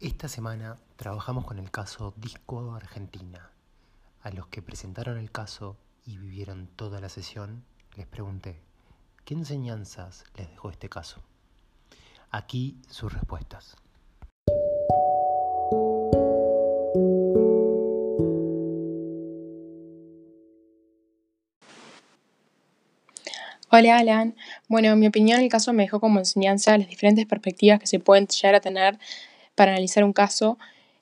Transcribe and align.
Esta 0.00 0.28
semana 0.28 0.76
trabajamos 0.94 1.44
con 1.44 1.58
el 1.58 1.72
caso 1.72 2.14
Disco 2.18 2.72
Argentina. 2.72 3.50
A 4.22 4.30
los 4.30 4.46
que 4.46 4.62
presentaron 4.62 5.18
el 5.18 5.32
caso 5.32 5.76
y 6.06 6.18
vivieron 6.18 6.68
toda 6.76 7.00
la 7.00 7.08
sesión, 7.08 7.64
les 7.96 8.06
pregunté, 8.06 8.60
¿qué 9.24 9.34
enseñanzas 9.34 10.22
les 10.36 10.48
dejó 10.50 10.70
este 10.70 10.88
caso? 10.88 11.20
Aquí 12.30 12.80
sus 12.88 13.12
respuestas. 13.12 13.74
Hola 23.70 23.98
Alan, 23.98 24.36
bueno, 24.68 24.90
en 24.90 25.00
mi 25.00 25.08
opinión 25.08 25.40
el 25.40 25.48
caso 25.48 25.72
me 25.72 25.82
dejó 25.82 25.98
como 25.98 26.20
enseñanza 26.20 26.78
las 26.78 26.88
diferentes 26.88 27.26
perspectivas 27.26 27.80
que 27.80 27.88
se 27.88 27.98
pueden 27.98 28.28
llegar 28.28 28.54
a 28.54 28.60
tener 28.60 28.96
para 29.58 29.72
analizar 29.72 30.04
un 30.04 30.12
caso, 30.12 30.56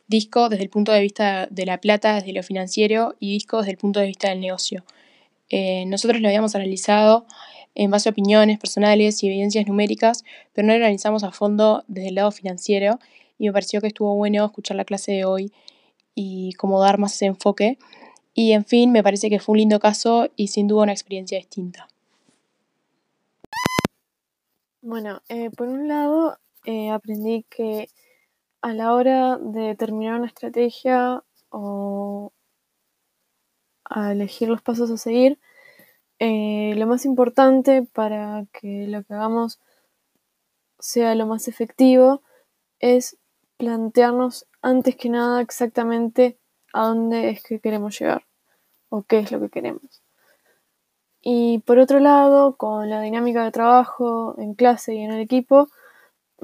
disco 0.09 0.49
desde 0.49 0.65
el 0.65 0.71
punto 0.71 0.91
de 0.91 1.03
vista 1.03 1.47
de 1.51 1.67
la 1.67 1.79
plata, 1.79 2.15
desde 2.15 2.33
lo 2.33 2.43
financiero, 2.43 3.15
y 3.21 3.33
disco 3.33 3.59
desde 3.59 3.73
el 3.73 3.77
punto 3.77 4.01
de 4.01 4.07
vista 4.07 4.31
del 4.31 4.41
negocio. 4.41 4.83
Eh, 5.51 5.85
nosotros 5.87 6.23
lo 6.23 6.29
habíamos 6.29 6.55
analizado 6.55 7.27
en 7.75 7.91
base 7.91 8.09
a 8.09 8.13
opiniones 8.13 8.59
personales 8.59 9.23
y 9.23 9.27
evidencias 9.27 9.67
numéricas, 9.67 10.25
pero 10.55 10.67
no 10.67 10.73
lo 10.73 10.79
analizamos 10.79 11.23
a 11.23 11.33
fondo 11.33 11.85
desde 11.87 12.09
el 12.09 12.15
lado 12.15 12.33
financiero 12.33 12.99
y 13.39 13.45
me 13.45 13.53
pareció 13.53 13.83
que 13.83 13.89
estuvo 13.89 14.15
bueno 14.15 14.47
escuchar 14.47 14.79
la 14.79 14.87
clase 14.87 15.13
de 15.13 15.27
hoy 15.27 15.53
y 16.15 16.55
cómo 16.55 16.81
dar 16.81 16.97
más 16.99 17.15
ese 17.15 17.27
enfoque. 17.27 17.79
Y 18.33 18.53
en 18.53 18.65
fin, 18.65 18.91
me 18.91 19.03
parece 19.03 19.29
que 19.29 19.39
fue 19.39 19.53
un 19.53 19.59
lindo 19.59 19.81
caso 19.81 20.31
y 20.35 20.49
sin 20.49 20.67
duda 20.67 20.85
una 20.85 20.93
experiencia 20.93 21.37
distinta. 21.37 21.89
Bueno, 24.81 25.21
eh, 25.29 25.51
por 25.51 25.69
un 25.69 25.89
lado, 25.89 26.39
eh, 26.65 26.89
aprendí 26.89 27.45
que 27.51 27.91
a 28.63 28.73
la 28.73 28.95
hora 28.95 29.39
de 29.39 29.61
determinar 29.61 30.19
una 30.19 30.27
estrategia 30.27 31.23
o 31.51 32.33
a 33.85 34.13
elegir 34.13 34.49
los 34.49 34.63
pasos 34.63 34.91
a 34.91 34.97
seguir, 34.97 35.39
eh, 36.19 36.75
lo 36.77 36.87
más 36.87 37.05
importante 37.05 37.83
para 37.83 38.47
que 38.53 38.87
lo 38.89 39.03
que 39.05 39.15
hagamos 39.15 39.61
sea 40.79 41.15
lo 41.15 41.27
más 41.27 41.49
efectivo 41.49 42.23
es 42.79 43.19
plantearnos 43.57 44.47
antes 44.63 44.97
que 44.97 45.09
nada 45.09 45.41
exactamente 45.41 46.39
a 46.73 46.87
dónde 46.87 47.31
es 47.31 47.43
que 47.43 47.61
queremos 47.61 47.99
llegar 47.99 48.25
o 48.89 49.03
qué 49.03 49.19
es 49.19 49.33
lo 49.33 49.41
que 49.41 49.51
queremos. 49.51 50.03
Y 51.21 51.59
por 51.61 51.79
otro 51.79 51.99
lado, 51.99 52.57
con 52.57 52.89
la 52.89 53.01
dinámica 53.01 53.45
de 53.45 53.51
trabajo 53.51 54.37
en 54.39 54.55
clase 54.55 54.95
y 54.95 55.03
en 55.03 55.11
el 55.13 55.21
equipo, 55.21 55.69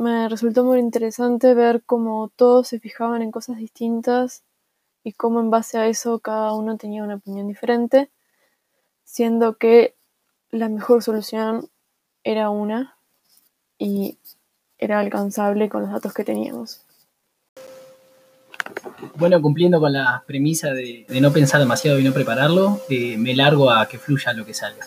me 0.02 0.28
resultó 0.28 0.64
muy 0.64 0.78
interesante 0.80 1.54
ver 1.54 1.82
cómo 1.86 2.30
todos 2.34 2.68
se 2.68 2.80
fijaban 2.80 3.22
en 3.22 3.30
cosas 3.30 3.56
distintas 3.56 4.42
y 5.04 5.12
cómo 5.12 5.40
en 5.40 5.50
base 5.50 5.78
a 5.78 5.86
eso 5.86 6.18
cada 6.18 6.52
uno 6.54 6.76
tenía 6.76 7.02
una 7.02 7.14
opinión 7.14 7.48
diferente, 7.48 8.10
siendo 9.04 9.56
que 9.56 9.94
la 10.50 10.68
mejor 10.68 11.02
solución 11.02 11.68
era 12.24 12.50
una 12.50 12.96
y 13.78 14.18
era 14.78 15.00
alcanzable 15.00 15.68
con 15.68 15.82
los 15.82 15.92
datos 15.92 16.12
que 16.12 16.24
teníamos. 16.24 16.82
Bueno, 19.14 19.40
cumpliendo 19.40 19.80
con 19.80 19.92
la 19.92 20.22
premisa 20.26 20.72
de, 20.72 21.06
no 21.20 21.32
pensar 21.32 21.60
demasiado 21.60 21.98
y 21.98 22.04
no 22.04 22.12
prepararlo, 22.12 22.80
eh, 22.88 23.16
me 23.16 23.34
largo 23.34 23.70
a 23.70 23.86
que 23.86 23.98
fluya 23.98 24.32
lo 24.32 24.44
que 24.44 24.54
salga. 24.54 24.86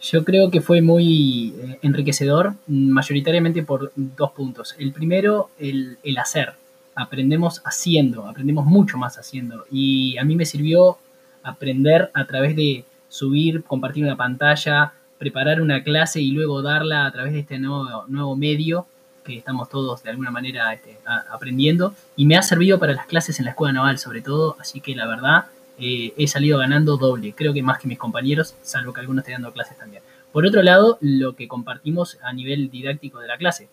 Yo 0.00 0.24
creo 0.24 0.50
que 0.50 0.60
fue 0.60 0.80
muy 0.80 1.54
eh, 1.60 1.78
enriquecedor, 1.82 2.54
mayoritariamente 2.66 3.62
por 3.62 3.92
dos 3.94 4.30
puntos. 4.32 4.74
El 4.78 4.92
primero, 4.92 5.50
el, 5.58 5.98
el, 6.02 6.18
hacer. 6.18 6.54
Aprendemos 6.94 7.62
haciendo, 7.64 8.26
aprendemos 8.26 8.64
mucho 8.64 8.96
más 8.96 9.18
haciendo. 9.18 9.64
Y 9.70 10.16
a 10.18 10.24
mí 10.24 10.36
me 10.36 10.46
sirvió 10.46 10.98
aprender 11.42 12.10
a 12.14 12.26
través 12.26 12.54
de 12.56 12.84
subir, 13.08 13.64
compartir 13.64 14.04
una 14.04 14.16
pantalla, 14.16 14.92
preparar 15.18 15.60
una 15.60 15.82
clase 15.82 16.20
y 16.20 16.30
luego 16.30 16.62
darla 16.62 17.06
a 17.06 17.12
través 17.12 17.32
de 17.32 17.40
este 17.40 17.58
nuevo, 17.58 18.04
nuevo 18.08 18.36
medio 18.36 18.86
que 19.24 19.36
estamos 19.36 19.68
todos 19.68 20.02
de 20.02 20.10
alguna 20.10 20.30
manera 20.30 20.72
este, 20.72 20.98
aprendiendo 21.30 21.94
y 22.16 22.24
me 22.24 22.36
ha 22.36 22.42
servido 22.42 22.78
para 22.78 22.94
las 22.94 23.06
clases 23.06 23.38
en 23.38 23.44
la 23.44 23.50
escuela 23.50 23.74
naval 23.74 23.98
sobre 23.98 24.22
todo, 24.22 24.56
así 24.58 24.80
que 24.80 24.94
la 24.94 25.06
verdad 25.06 25.46
eh, 25.78 26.12
he 26.16 26.26
salido 26.26 26.58
ganando 26.58 26.96
doble, 26.96 27.34
creo 27.34 27.52
que 27.52 27.62
más 27.62 27.78
que 27.78 27.88
mis 27.88 27.98
compañeros, 27.98 28.54
salvo 28.62 28.92
que 28.92 29.00
algunos 29.00 29.22
estén 29.22 29.34
dando 29.34 29.52
clases 29.52 29.78
también. 29.78 30.02
Por 30.32 30.44
otro 30.44 30.62
lado, 30.62 30.98
lo 31.00 31.34
que 31.34 31.48
compartimos 31.48 32.18
a 32.22 32.32
nivel 32.32 32.70
didáctico 32.70 33.18
de 33.20 33.28
la 33.28 33.38
clase. 33.38 33.68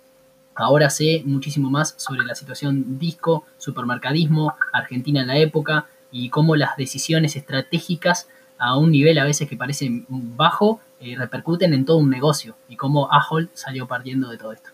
Ahora 0.56 0.90
sé 0.90 1.22
muchísimo 1.26 1.70
más 1.70 1.96
sobre 1.98 2.24
la 2.26 2.34
situación 2.34 2.98
disco, 2.98 3.46
supermercadismo, 3.58 4.56
Argentina 4.72 5.22
en 5.22 5.28
la 5.28 5.38
época 5.38 5.88
y 6.12 6.30
cómo 6.30 6.56
las 6.56 6.78
decisiones 6.78 7.36
estratégicas 7.36 8.30
a 8.58 8.78
un 8.78 8.92
nivel 8.92 9.18
a 9.18 9.26
veces 9.26 9.50
que 9.50 9.58
parece 9.58 9.90
bajo 10.08 10.80
eh, 11.02 11.16
repercuten 11.18 11.74
en 11.74 11.84
todo 11.84 11.98
un 11.98 12.10
negocio 12.10 12.56
y 12.70 12.78
cómo 12.78 13.12
Ahol 13.12 13.50
salió 13.54 13.86
partiendo 13.86 14.30
de 14.30 14.38
todo 14.38 14.54
esto. 14.54 14.70